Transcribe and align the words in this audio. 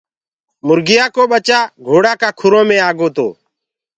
مرگيآ 0.67 1.05
ڪو 1.15 1.23
ٻچآ 1.31 1.59
گھوڙآ 1.87 2.13
ڪآ 2.21 2.29
کُرو 2.39 2.61
مي 2.67 2.77
آگو 2.89 3.07
تو۔ 3.15 3.27